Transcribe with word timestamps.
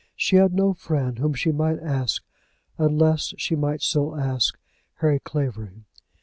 She 0.15 0.37
had 0.37 0.51
no 0.55 0.73
friend 0.73 1.19
whom 1.19 1.35
she 1.35 1.51
might 1.51 1.77
ask; 1.79 2.23
unless 2.79 3.35
she 3.37 3.55
might 3.55 3.83
still 3.83 4.15
ask 4.19 4.57
Harry 4.95 5.19
Clavering. 5.19 5.85